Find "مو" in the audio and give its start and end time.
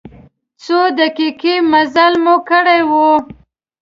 2.23-2.35